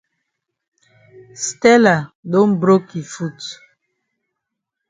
Stella 1.43 1.95
don 2.31 2.49
broke 2.61 2.89
yi 2.95 3.03
foot. 3.13 3.39